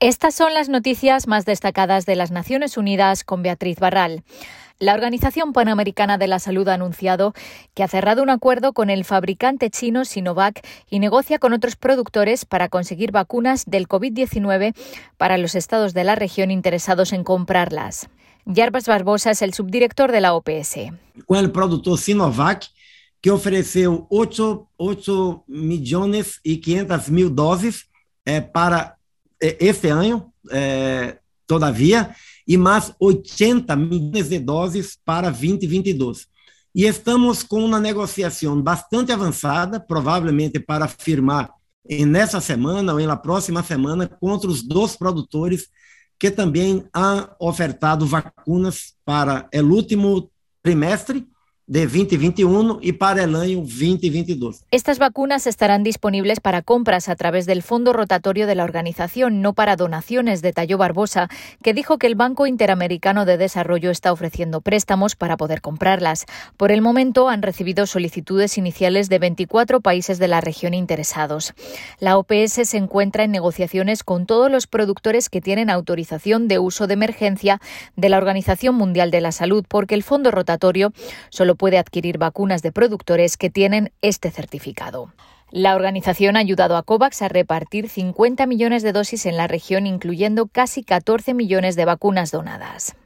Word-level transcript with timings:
Estas 0.00 0.34
son 0.34 0.54
las 0.54 0.70
noticias 0.70 1.26
más 1.26 1.44
destacadas 1.44 2.06
de 2.06 2.16
las 2.16 2.30
Naciones 2.30 2.78
Unidas 2.78 3.22
con 3.22 3.42
Beatriz 3.42 3.78
Barral. 3.78 4.24
La 4.78 4.94
Organización 4.94 5.52
Panamericana 5.52 6.16
de 6.16 6.26
la 6.26 6.38
Salud 6.38 6.66
ha 6.68 6.72
anunciado 6.72 7.34
que 7.74 7.82
ha 7.82 7.88
cerrado 7.88 8.22
un 8.22 8.30
acuerdo 8.30 8.72
con 8.72 8.88
el 8.88 9.04
fabricante 9.04 9.68
chino 9.68 10.06
Sinovac 10.06 10.66
y 10.88 11.00
negocia 11.00 11.38
con 11.38 11.52
otros 11.52 11.76
productores 11.76 12.46
para 12.46 12.70
conseguir 12.70 13.12
vacunas 13.12 13.66
del 13.66 13.88
COVID-19 13.88 14.74
para 15.18 15.36
los 15.36 15.54
estados 15.54 15.92
de 15.92 16.04
la 16.04 16.14
región 16.14 16.50
interesados 16.50 17.12
en 17.12 17.22
comprarlas. 17.22 18.08
Yarbas 18.46 18.86
Barbosa 18.86 19.32
es 19.32 19.42
el 19.42 19.52
subdirector 19.52 20.12
de 20.12 20.22
la 20.22 20.32
OPS. 20.32 20.76
Con 21.26 21.36
el 21.36 21.52
productor 21.52 21.98
Sinovac, 21.98 22.64
que 23.20 23.30
ofreció 23.30 24.06
8, 24.08 25.44
millones 25.46 26.40
y 26.42 26.62
500 26.62 27.10
mil 27.10 27.34
dosis 27.34 27.90
eh, 28.24 28.40
para 28.40 28.96
este 29.40 29.90
año 29.90 30.32
eh, 30.50 31.18
todavía 31.46 32.14
e 32.46 32.56
mais 32.56 32.92
80 33.00 33.74
milhões 33.76 34.28
de 34.28 34.38
doses 34.38 34.98
para 35.04 35.30
2022. 35.30 36.26
E 36.74 36.84
estamos 36.84 37.42
com 37.42 37.64
uma 37.64 37.80
negociação 37.80 38.60
bastante 38.60 39.10
avançada, 39.12 39.80
provavelmente 39.80 40.60
para 40.60 40.86
firmar 40.86 41.50
nessa 42.06 42.40
semana 42.40 42.92
ou 42.92 43.00
na 43.00 43.16
próxima 43.16 43.62
semana, 43.62 44.06
contra 44.06 44.48
os 44.48 44.62
dois 44.62 44.94
produtores 44.94 45.68
que 46.18 46.30
também 46.30 46.84
han 46.94 47.28
ofertado 47.40 48.06
vacunas 48.06 48.94
para 49.04 49.48
o 49.54 49.74
último 49.74 50.30
trimestre 50.62 51.26
de 51.70 51.86
2021 51.86 52.80
y 52.82 52.94
para 52.94 53.22
el 53.22 53.36
año 53.36 53.58
2022. 53.58 54.64
Estas 54.72 54.98
vacunas 54.98 55.46
estarán 55.46 55.84
disponibles 55.84 56.40
para 56.40 56.62
compras 56.62 57.08
a 57.08 57.14
través 57.14 57.46
del 57.46 57.62
fondo 57.62 57.92
rotatorio 57.92 58.48
de 58.48 58.56
la 58.56 58.64
organización, 58.64 59.40
no 59.40 59.52
para 59.52 59.76
donaciones, 59.76 60.42
detalló 60.42 60.78
Barbosa, 60.78 61.28
que 61.62 61.72
dijo 61.72 61.96
que 61.96 62.08
el 62.08 62.16
Banco 62.16 62.48
Interamericano 62.48 63.24
de 63.24 63.36
Desarrollo 63.36 63.92
está 63.92 64.12
ofreciendo 64.12 64.62
préstamos 64.62 65.14
para 65.14 65.36
poder 65.36 65.60
comprarlas. 65.60 66.26
Por 66.56 66.72
el 66.72 66.82
momento 66.82 67.28
han 67.28 67.40
recibido 67.40 67.86
solicitudes 67.86 68.58
iniciales 68.58 69.08
de 69.08 69.20
24 69.20 69.80
países 69.80 70.18
de 70.18 70.26
la 70.26 70.40
región 70.40 70.74
interesados. 70.74 71.54
La 72.00 72.18
OPS 72.18 72.68
se 72.68 72.78
encuentra 72.78 73.22
en 73.22 73.30
negociaciones 73.30 74.02
con 74.02 74.26
todos 74.26 74.50
los 74.50 74.66
productores 74.66 75.28
que 75.28 75.40
tienen 75.40 75.70
autorización 75.70 76.48
de 76.48 76.58
uso 76.58 76.88
de 76.88 76.94
emergencia 76.94 77.60
de 77.94 78.08
la 78.08 78.18
Organización 78.18 78.74
Mundial 78.74 79.12
de 79.12 79.20
la 79.20 79.30
Salud, 79.30 79.64
porque 79.68 79.94
el 79.94 80.02
fondo 80.02 80.32
rotatorio 80.32 80.92
solo 81.28 81.59
puede 81.60 81.76
adquirir 81.76 82.16
vacunas 82.16 82.62
de 82.62 82.72
productores 82.72 83.36
que 83.36 83.50
tienen 83.50 83.92
este 84.00 84.30
certificado. 84.30 85.12
La 85.50 85.76
organización 85.76 86.38
ha 86.38 86.40
ayudado 86.40 86.74
a 86.74 86.82
COVAX 86.82 87.20
a 87.20 87.28
repartir 87.28 87.90
50 87.90 88.46
millones 88.46 88.82
de 88.82 88.92
dosis 88.92 89.26
en 89.26 89.36
la 89.36 89.46
región, 89.46 89.86
incluyendo 89.86 90.46
casi 90.46 90.82
14 90.82 91.34
millones 91.34 91.76
de 91.76 91.84
vacunas 91.84 92.30
donadas. 92.30 92.96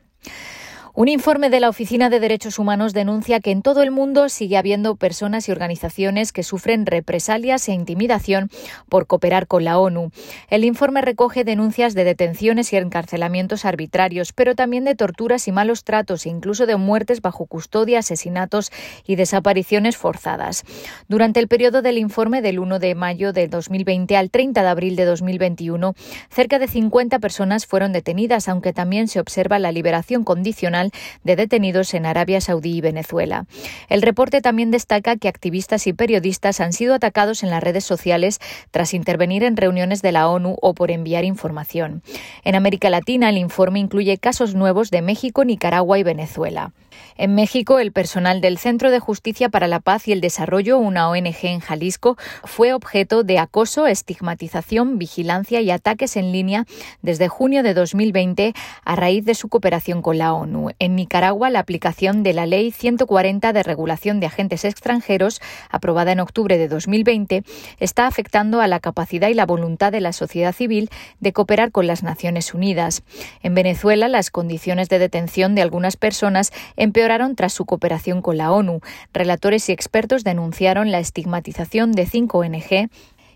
Un 0.96 1.08
informe 1.08 1.50
de 1.50 1.58
la 1.58 1.70
Oficina 1.70 2.08
de 2.08 2.20
Derechos 2.20 2.60
Humanos 2.60 2.92
denuncia 2.92 3.40
que 3.40 3.50
en 3.50 3.62
todo 3.62 3.82
el 3.82 3.90
mundo 3.90 4.28
sigue 4.28 4.56
habiendo 4.56 4.94
personas 4.94 5.48
y 5.48 5.50
organizaciones 5.50 6.30
que 6.30 6.44
sufren 6.44 6.86
represalias 6.86 7.68
e 7.68 7.72
intimidación 7.72 8.48
por 8.88 9.08
cooperar 9.08 9.48
con 9.48 9.64
la 9.64 9.76
ONU. 9.80 10.12
El 10.50 10.64
informe 10.64 11.02
recoge 11.02 11.42
denuncias 11.42 11.94
de 11.94 12.04
detenciones 12.04 12.72
y 12.72 12.76
encarcelamientos 12.76 13.64
arbitrarios, 13.64 14.32
pero 14.32 14.54
también 14.54 14.84
de 14.84 14.94
torturas 14.94 15.48
y 15.48 15.52
malos 15.52 15.82
tratos, 15.82 16.26
incluso 16.26 16.64
de 16.64 16.76
muertes 16.76 17.20
bajo 17.20 17.46
custodia, 17.46 17.98
asesinatos 17.98 18.70
y 19.04 19.16
desapariciones 19.16 19.96
forzadas. 19.96 20.62
Durante 21.08 21.40
el 21.40 21.48
periodo 21.48 21.82
del 21.82 21.98
informe 21.98 22.40
del 22.40 22.60
1 22.60 22.78
de 22.78 22.94
mayo 22.94 23.32
de 23.32 23.48
2020 23.48 24.16
al 24.16 24.30
30 24.30 24.62
de 24.62 24.68
abril 24.68 24.94
de 24.94 25.06
2021, 25.06 25.94
cerca 26.30 26.60
de 26.60 26.68
50 26.68 27.18
personas 27.18 27.66
fueron 27.66 27.92
detenidas, 27.92 28.48
aunque 28.48 28.72
también 28.72 29.08
se 29.08 29.18
observa 29.18 29.58
la 29.58 29.72
liberación 29.72 30.22
condicional 30.22 30.83
de 31.22 31.36
detenidos 31.36 31.94
en 31.94 32.06
Arabia 32.06 32.40
Saudí 32.40 32.76
y 32.76 32.80
Venezuela. 32.80 33.46
El 33.88 34.02
reporte 34.02 34.40
también 34.40 34.70
destaca 34.70 35.16
que 35.16 35.28
activistas 35.28 35.86
y 35.86 35.92
periodistas 35.92 36.60
han 36.60 36.72
sido 36.72 36.94
atacados 36.94 37.42
en 37.42 37.50
las 37.50 37.62
redes 37.62 37.84
sociales 37.84 38.40
tras 38.70 38.94
intervenir 38.94 39.44
en 39.44 39.56
reuniones 39.56 40.02
de 40.02 40.12
la 40.12 40.28
ONU 40.28 40.56
o 40.60 40.74
por 40.74 40.90
enviar 40.90 41.24
información. 41.24 42.02
En 42.44 42.54
América 42.54 42.90
Latina, 42.90 43.28
el 43.28 43.38
informe 43.38 43.78
incluye 43.78 44.18
casos 44.18 44.54
nuevos 44.54 44.90
de 44.90 45.02
México, 45.02 45.44
Nicaragua 45.44 45.98
y 45.98 46.02
Venezuela. 46.02 46.72
En 47.16 47.34
México, 47.34 47.78
el 47.78 47.92
personal 47.92 48.40
del 48.40 48.58
Centro 48.58 48.90
de 48.90 48.98
Justicia 48.98 49.48
para 49.48 49.68
la 49.68 49.80
Paz 49.80 50.08
y 50.08 50.12
el 50.12 50.20
Desarrollo, 50.20 50.78
una 50.78 51.08
ONG 51.08 51.44
en 51.44 51.60
Jalisco, 51.60 52.16
fue 52.42 52.72
objeto 52.74 53.22
de 53.22 53.38
acoso, 53.38 53.86
estigmatización, 53.86 54.98
vigilancia 54.98 55.60
y 55.60 55.70
ataques 55.70 56.16
en 56.16 56.32
línea 56.32 56.66
desde 57.02 57.28
junio 57.28 57.62
de 57.62 57.74
2020 57.74 58.54
a 58.84 58.96
raíz 58.96 59.24
de 59.24 59.34
su 59.34 59.48
cooperación 59.48 60.02
con 60.02 60.18
la 60.18 60.32
ONU. 60.32 60.70
En 60.78 60.96
Nicaragua, 60.96 61.50
la 61.50 61.60
aplicación 61.60 62.22
de 62.22 62.32
la 62.32 62.46
Ley 62.46 62.72
140 62.72 63.52
de 63.52 63.62
regulación 63.62 64.18
de 64.18 64.26
agentes 64.26 64.64
extranjeros, 64.64 65.40
aprobada 65.70 66.12
en 66.12 66.20
octubre 66.20 66.58
de 66.58 66.68
2020, 66.68 67.44
está 67.78 68.06
afectando 68.06 68.60
a 68.60 68.66
la 68.66 68.80
capacidad 68.80 69.28
y 69.28 69.34
la 69.34 69.46
voluntad 69.46 69.92
de 69.92 70.00
la 70.00 70.12
sociedad 70.12 70.52
civil 70.52 70.90
de 71.20 71.32
cooperar 71.32 71.70
con 71.70 71.86
las 71.86 72.02
Naciones 72.02 72.54
Unidas. 72.54 73.02
En 73.42 73.54
Venezuela, 73.54 74.08
las 74.08 74.30
condiciones 74.30 74.88
de 74.88 74.98
detención 74.98 75.54
de 75.54 75.62
algunas 75.62 75.96
personas 75.96 76.52
empeoraron 76.84 77.34
tras 77.34 77.52
su 77.52 77.64
cooperación 77.64 78.22
con 78.22 78.36
la 78.36 78.52
ONU. 78.52 78.80
Relatores 79.12 79.68
y 79.68 79.72
expertos 79.72 80.22
denunciaron 80.22 80.92
la 80.92 81.00
estigmatización 81.00 81.92
de 81.92 82.06
cinco 82.06 82.38
ONG 82.38 82.88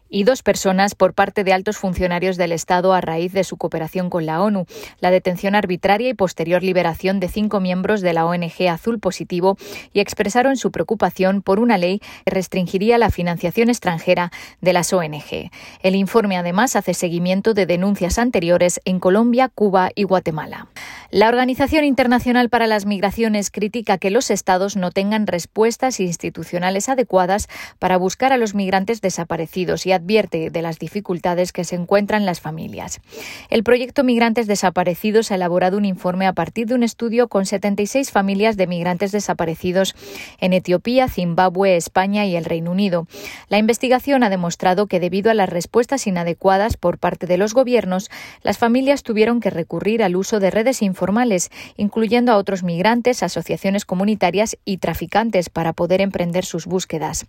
y 0.09 0.25
dos 0.25 0.43
personas 0.43 0.95
por 0.95 1.15
parte 1.15 1.45
de 1.45 1.53
altos 1.53 1.77
funcionarios 1.77 2.37
del 2.37 2.53
Estado 2.53 2.93
a 2.93 3.01
raíz 3.01 3.33
de 3.33 3.45
su 3.45 3.57
cooperación 3.57 4.11
con 4.11 4.27
la 4.27 4.43
ONU, 4.43 4.67
la 5.01 5.11
detención 5.11 5.55
arbitraria 5.55 6.09
y 6.09 6.15
posterior 6.15 6.63
liberación 6.63 7.21
de 7.21 7.29
cinco 7.29 7.61
miembros 7.61 8.01
de 8.01 8.13
la 8.13 8.25
ONG 8.25 8.69
Azul 8.71 8.99
Positivo 8.99 9.57
y 9.93 10.01
expresaron 10.01 10.57
su 10.57 10.71
preocupación 10.71 11.43
por 11.43 11.61
una 11.61 11.79
ley 11.79 12.01
que 12.25 12.31
restringiría 12.31 12.99
la 12.99 13.11
financiación 13.11 13.69
extranjera 13.69 14.31
de 14.61 14.73
las 14.73 14.93
ONG. 14.93 15.51
El 15.83 15.95
informe 15.95 16.37
además 16.37 16.77
hace 16.77 16.95
seguimiento 16.95 17.55
de 17.55 17.67
denuncias 17.67 18.19
anteriores 18.19 18.81
en 18.85 19.01
Colombia, 19.01 19.49
Cuba 19.49 19.91
y 19.95 20.05
Guatemala. 20.05 20.69
La 21.11 21.29
Organización 21.29 21.85
Internacional 21.85 22.51
para 22.51 22.67
las 22.67 22.85
Migraciones 22.85 23.51
critica 23.51 23.97
que 23.97 24.11
los 24.11 24.31
Estados 24.31 24.77
no 24.77 24.91
tengan 24.91 25.27
respuestas 25.27 26.01
institucionales 26.01 26.91
adecuadas 26.91 27.49
para 27.79 27.97
buscar 27.97 28.35
a 28.35 28.37
los 28.37 28.55
migrantes 28.55 29.01
desaparecidos 29.01 29.87
y 29.87 29.93
advierte 29.93 30.51
de 30.51 30.61
las 30.61 30.79
dificultades 30.79 31.53
que 31.53 31.65
se 31.65 31.77
encuentran 31.77 32.27
las 32.27 32.43
familias. 32.43 33.01
El 33.49 33.65
proyecto 33.65 34.05
Migrantes 34.05 34.47
Desaparecidos 34.47 35.33
ha 35.33 35.37
elaborado 35.37 35.79
un 35.79 35.87
informe 35.87 36.27
a 36.27 36.35
partir 36.35 36.67
de 36.67 36.75
un 36.75 36.83
estudio 36.83 37.29
con 37.29 37.47
76 37.47 38.11
familias 38.11 38.59
de 38.59 38.67
migrantes 38.67 39.11
desaparecidos 39.11 39.97
en 40.41 40.53
Etiopía, 40.53 41.09
Zimbabue, 41.09 41.77
España 41.77 42.27
y 42.27 42.37
el 42.37 42.45
Reino 42.45 42.71
Unido. 42.71 43.07
La 43.49 43.57
investigación 43.57 44.25
ha 44.25 44.29
demostrado 44.29 44.89
que 44.89 45.01
debido 45.01 45.31
a 45.31 45.35
las 45.35 45.49
respuestas 45.49 46.07
inadecuadas 46.07 46.77
por 46.77 46.99
parte 46.99 47.27
de 47.27 47.39
los 47.39 47.55
gobiernos, 47.55 48.11
las 48.43 48.59
familias 48.59 49.03
tuvieron 49.03 49.41
que 49.41 49.49
recurrir 49.49 50.03
al 50.03 50.15
uso 50.15 50.39
de 50.39 50.51
redes 50.51 50.83
informales, 50.99 51.51
incluyendo 51.77 52.33
a 52.33 52.37
otros 52.37 52.65
migrantes, 52.65 53.23
asociaciones 53.23 53.85
comunitarias 53.85 54.57
y 54.65 54.79
traficantes 54.79 55.49
para 55.49 55.73
poder 55.73 56.01
emprender 56.01 56.45
sus 56.45 56.67
búsquedas. 56.67 57.27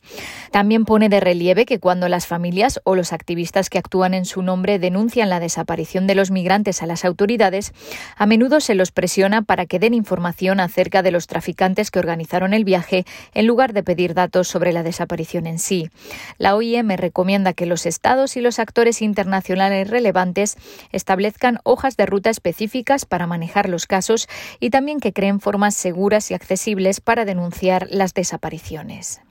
También 0.51 0.85
pone 0.85 1.07
de 1.07 1.19
relieve 1.19 1.67
que 1.67 1.77
cuando 1.77 2.09
las 2.09 2.25
familias 2.25 2.79
o 2.83 2.95
los 2.95 3.13
activistas 3.13 3.69
que 3.69 3.77
actúan 3.77 4.15
en 4.15 4.25
su 4.25 4.41
nombre 4.41 4.79
denuncian 4.79 5.29
la 5.29 5.39
desaparición 5.39 6.07
de 6.07 6.15
los 6.15 6.31
migrantes 6.31 6.81
a 6.81 6.87
las 6.87 7.05
autoridades, 7.05 7.73
a 8.15 8.25
menudo 8.25 8.59
se 8.59 8.73
los 8.73 8.91
presiona 8.91 9.43
para 9.43 9.67
que 9.67 9.77
den 9.77 9.93
información 9.93 10.59
acerca 10.59 11.03
de 11.03 11.11
los 11.11 11.27
traficantes 11.27 11.91
que 11.91 11.99
organizaron 11.99 12.55
el 12.55 12.63
viaje 12.63 13.05
en 13.35 13.45
lugar 13.45 13.73
de 13.73 13.83
pedir 13.83 14.15
datos 14.15 14.47
sobre 14.47 14.73
la 14.73 14.81
desaparición 14.81 15.45
en 15.45 15.59
sí. 15.59 15.91
La 16.39 16.55
OIM 16.55 16.89
recomienda 16.97 17.53
que 17.53 17.67
los 17.67 17.85
estados 17.85 18.35
y 18.35 18.41
los 18.41 18.57
actores 18.57 19.03
internacionales 19.03 19.91
relevantes 19.91 20.57
establezcan 20.91 21.59
hojas 21.63 21.97
de 21.97 22.07
ruta 22.07 22.31
específicas 22.31 23.05
para 23.05 23.27
manejar 23.27 23.58
los 23.67 23.87
casos 23.87 24.29
y 24.59 24.69
también 24.69 24.99
que 24.99 25.11
creen 25.11 25.41
formas 25.41 25.75
seguras 25.75 26.29
y 26.31 26.35
accesibles 26.35 27.01
para 27.01 27.25
denunciar 27.25 27.87
las 27.89 28.13
desapariciones. 28.13 29.21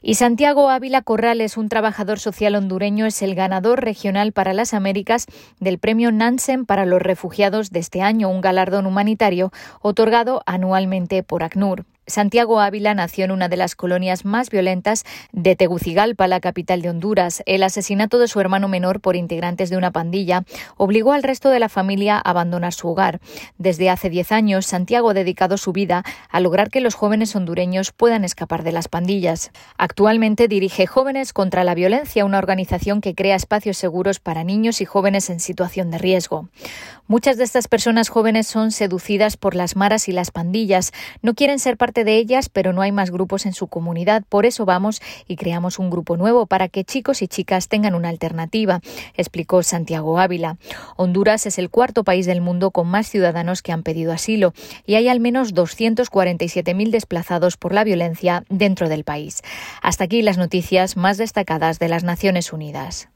Y 0.00 0.14
Santiago 0.14 0.70
Ávila 0.70 1.02
Corrales, 1.02 1.56
un 1.56 1.68
trabajador 1.68 2.20
social 2.20 2.54
hondureño, 2.54 3.06
es 3.06 3.22
el 3.22 3.34
ganador 3.34 3.82
regional 3.82 4.30
para 4.30 4.52
las 4.52 4.72
Américas 4.72 5.26
del 5.58 5.80
Premio 5.80 6.12
Nansen 6.12 6.64
para 6.64 6.86
los 6.86 7.02
Refugiados 7.02 7.70
de 7.70 7.80
este 7.80 8.02
año, 8.02 8.30
un 8.30 8.40
galardón 8.40 8.86
humanitario 8.86 9.50
otorgado 9.82 10.42
anualmente 10.46 11.24
por 11.24 11.42
ACNUR. 11.42 11.84
Santiago 12.08 12.60
Ávila 12.60 12.94
nació 12.94 13.24
en 13.24 13.32
una 13.32 13.48
de 13.48 13.56
las 13.56 13.74
colonias 13.74 14.24
más 14.24 14.48
violentas 14.48 15.04
de 15.32 15.56
Tegucigalpa, 15.56 16.28
la 16.28 16.38
capital 16.38 16.80
de 16.80 16.90
Honduras. 16.90 17.42
El 17.46 17.64
asesinato 17.64 18.20
de 18.20 18.28
su 18.28 18.38
hermano 18.38 18.68
menor 18.68 19.00
por 19.00 19.16
integrantes 19.16 19.70
de 19.70 19.76
una 19.76 19.90
pandilla 19.90 20.44
obligó 20.76 21.12
al 21.12 21.24
resto 21.24 21.50
de 21.50 21.58
la 21.58 21.68
familia 21.68 22.16
a 22.16 22.30
abandonar 22.30 22.72
su 22.72 22.88
hogar. 22.88 23.20
Desde 23.58 23.90
hace 23.90 24.08
10 24.08 24.30
años, 24.30 24.66
Santiago 24.66 25.10
ha 25.10 25.14
dedicado 25.14 25.56
su 25.56 25.72
vida 25.72 26.04
a 26.30 26.38
lograr 26.38 26.70
que 26.70 26.80
los 26.80 26.94
jóvenes 26.94 27.34
hondureños 27.34 27.90
puedan 27.90 28.24
escapar 28.24 28.62
de 28.62 28.70
las 28.70 28.86
pandillas. 28.86 29.50
Actualmente 29.76 30.46
dirige 30.46 30.86
Jóvenes 30.86 31.32
contra 31.32 31.64
la 31.64 31.74
Violencia, 31.74 32.24
una 32.24 32.38
organización 32.38 33.00
que 33.00 33.16
crea 33.16 33.34
espacios 33.34 33.78
seguros 33.78 34.20
para 34.20 34.44
niños 34.44 34.80
y 34.80 34.84
jóvenes 34.84 35.28
en 35.28 35.40
situación 35.40 35.90
de 35.90 35.98
riesgo. 35.98 36.48
Muchas 37.08 37.36
de 37.36 37.44
estas 37.44 37.68
personas 37.68 38.08
jóvenes 38.08 38.46
son 38.46 38.72
seducidas 38.72 39.36
por 39.36 39.54
las 39.54 39.76
maras 39.76 40.08
y 40.08 40.12
las 40.12 40.32
pandillas. 40.32 40.92
No 41.22 41.34
quieren 41.34 41.60
ser 41.60 41.76
de 42.04 42.16
ellas, 42.16 42.48
pero 42.48 42.72
no 42.72 42.82
hay 42.82 42.92
más 42.92 43.10
grupos 43.10 43.46
en 43.46 43.52
su 43.52 43.66
comunidad. 43.66 44.24
Por 44.28 44.46
eso 44.46 44.64
vamos 44.64 45.00
y 45.26 45.36
creamos 45.36 45.78
un 45.78 45.90
grupo 45.90 46.16
nuevo 46.16 46.46
para 46.46 46.68
que 46.68 46.84
chicos 46.84 47.22
y 47.22 47.28
chicas 47.28 47.68
tengan 47.68 47.94
una 47.94 48.08
alternativa, 48.08 48.80
explicó 49.14 49.62
Santiago 49.62 50.18
Ávila. 50.18 50.56
Honduras 50.96 51.46
es 51.46 51.58
el 51.58 51.70
cuarto 51.70 52.04
país 52.04 52.26
del 52.26 52.40
mundo 52.40 52.70
con 52.70 52.88
más 52.88 53.08
ciudadanos 53.08 53.62
que 53.62 53.72
han 53.72 53.82
pedido 53.82 54.12
asilo 54.12 54.52
y 54.86 54.94
hay 54.94 55.08
al 55.08 55.20
menos 55.20 55.54
247.000 55.54 56.90
desplazados 56.90 57.56
por 57.56 57.72
la 57.72 57.84
violencia 57.84 58.44
dentro 58.48 58.88
del 58.88 59.04
país. 59.04 59.42
Hasta 59.82 60.04
aquí 60.04 60.22
las 60.22 60.38
noticias 60.38 60.96
más 60.96 61.18
destacadas 61.18 61.78
de 61.78 61.88
las 61.88 62.04
Naciones 62.04 62.52
Unidas. 62.52 63.08